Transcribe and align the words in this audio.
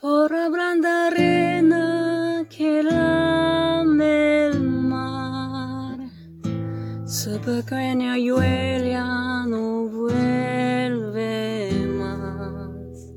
por 0.00 0.30
la 0.30 0.48
blanda 0.48 1.08
arena 1.08 2.46
que 2.48 2.82
lame 2.84 4.46
el 4.46 4.60
mar. 4.60 5.98
Su 7.04 7.40
pequeña 7.40 8.14
huella 8.14 9.44
no 9.46 9.88
vuelve 9.88 11.70
más. 11.98 13.10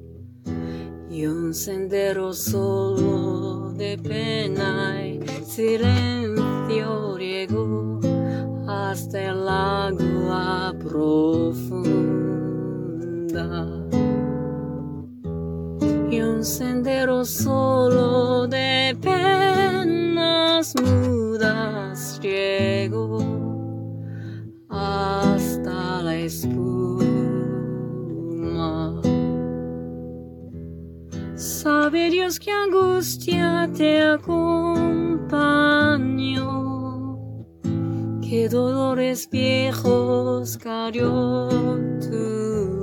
Y 1.10 1.28
un 1.28 1.54
sendero 1.54 2.34
solo 2.34 3.74
de 3.74 3.98
pena 4.00 5.06
y 5.06 5.20
silencio 5.46 7.18
llegó 7.18 8.00
hasta 8.68 9.22
el 9.30 9.48
agua 9.48 10.74
profunda 10.80 11.31
un 16.42 16.46
sendero 16.46 17.24
solo 17.24 18.48
de 18.48 18.98
penas 19.00 20.74
mudas 20.82 22.20
llegó 22.20 23.20
hasta 24.68 26.02
la 26.02 26.16
espuma. 26.16 27.12
Sabe 31.36 32.10
Dios 32.10 32.40
que 32.40 32.52
angustia 32.52 33.70
te 33.78 34.02
acompañó, 34.02 34.50
que 38.28 38.50
dolores 38.50 39.30
viejos 39.30 40.58
cayó 40.58 41.50
tu 42.00 42.81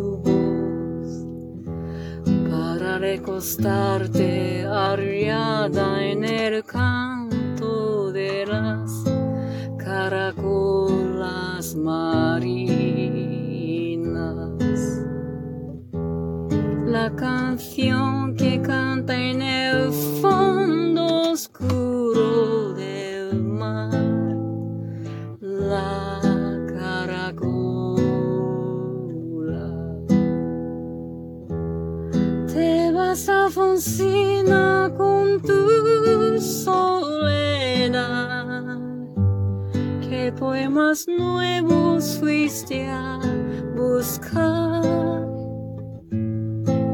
para 2.98 3.12
recostarte 3.12 4.64
arriada 4.64 6.04
en 6.04 6.24
el 6.24 6.64
canto 6.64 8.10
de 8.10 8.44
las 8.44 9.04
caracolas 9.78 11.76
marinas. 11.76 12.88
La 16.86 17.14
canción 17.14 18.34
que 18.34 18.60
canta 18.60 19.14
en 19.14 19.42
el 19.42 19.92
Te 33.18 33.32
vas 33.32 33.46
a 33.46 33.50
Fonsina 33.50 34.92
con 34.96 35.40
tu 35.42 36.38
soledad. 36.40 37.98
¿Qué 40.08 40.32
poemas 40.38 41.08
nuevos 41.08 42.18
fuiste 42.20 42.86
a 42.86 43.18
buscar? 43.76 44.84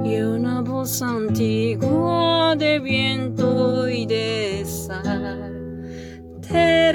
Y 0.05 0.17
una 0.22 0.62
voz 0.62 1.02
antigua 1.02 2.55
de 2.56 2.78
viento 2.80 3.86
y 3.89 4.06
de 4.06 4.64
sal 4.64 5.52
te 6.41 6.92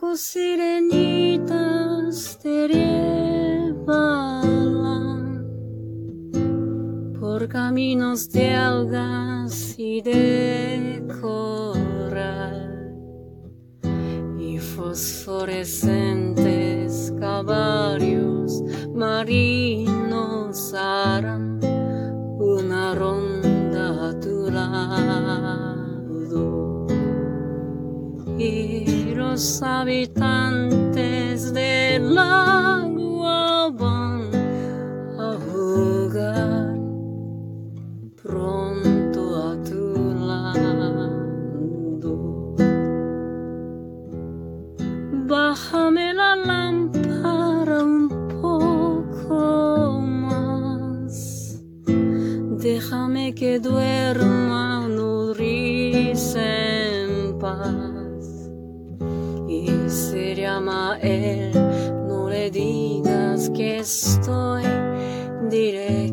Cinco 0.00 0.14
sirenitas 0.16 1.58
te 2.40 2.68
llevarán 2.68 3.84
por 7.18 7.48
caminos 7.48 8.30
de 8.30 8.54
algas 8.54 9.74
y 9.76 10.00
de 10.00 11.02
coral 11.20 12.94
y 14.38 14.58
fosforescentes 14.58 16.47
y 28.38 29.14
los 29.16 29.62
habitantes 29.62 31.52
del 31.52 32.16
agua 32.16 33.68
van 33.70 34.30
a 35.18 35.36
jugar 35.50 36.78
pronto 38.22 39.20
a 39.50 39.60
tu 39.64 40.14
lado. 40.24 40.54
Bájame 45.26 46.14
la 46.14 46.36
lámpara 46.36 47.82
un 47.82 48.08
poco 48.40 50.00
más. 50.00 51.60
Déjame 52.60 53.34
que 53.34 53.58
duerma 53.58 54.37
no 62.06 62.28
le 62.28 62.50
digas 62.50 63.50
que 63.50 63.78
estoy, 63.78 64.64
diré 65.50 66.12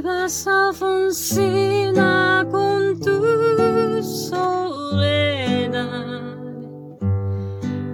Te 0.00 0.06
vas 0.06 0.46
a 0.46 0.72
Fonsina 0.72 2.46
con 2.50 2.98
tu 3.00 4.02
soledad. 4.02 5.82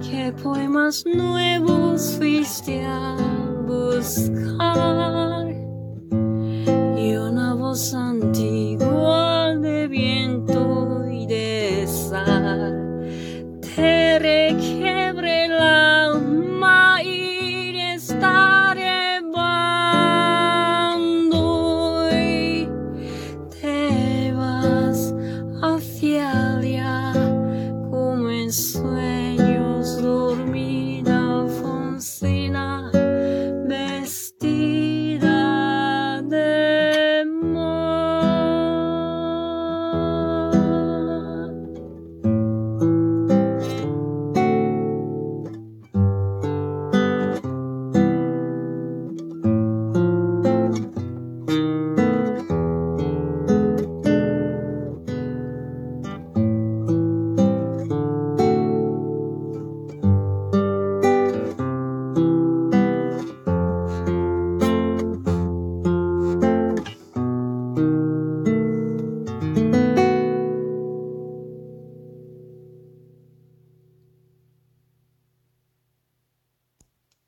¿Qué 0.01 0.33
poemas 0.41 1.05
nuevos 1.05 2.15
fuiste 2.17 2.85
a 2.85 3.17
buscar? 3.67 5.49
Y 6.97 7.17
una 7.17 7.55
voz 7.55 7.93
antigua 7.93 8.76